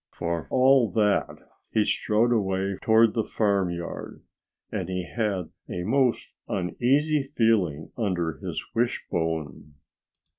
[0.09, 1.37] For all that,
[1.69, 4.23] he strode away towards the farmyard.
[4.71, 9.75] And he had a most uneasy feeling under his wishbone.